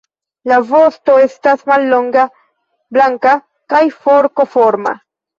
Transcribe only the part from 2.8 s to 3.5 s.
blanka